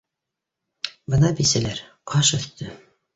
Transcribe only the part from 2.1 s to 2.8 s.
аш өҫтө